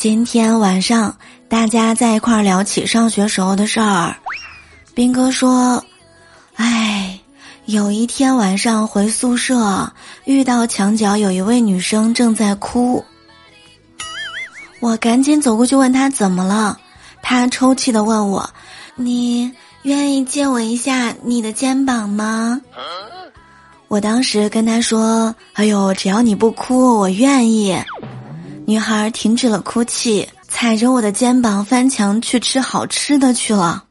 [0.00, 1.14] 今天晚上
[1.46, 4.16] 大家在一块儿聊起上学时候的事儿，
[4.94, 5.84] 斌哥说
[6.56, 7.20] ：“哎，
[7.66, 9.92] 有一天晚上回宿舍，
[10.24, 13.04] 遇到墙角有一位女生正在哭。
[14.80, 16.78] 我赶紧走过去问她怎么了，
[17.20, 18.48] 她抽泣的问我
[18.96, 22.58] ：‘你愿意借我一下你的肩膀吗？’
[23.88, 27.76] 我当时跟她说：‘哎呦，只要你不哭，我愿意。’”
[28.70, 33.82] 女孩停止了哭泣，踩着我的肩膀翻墙去吃好吃的去了。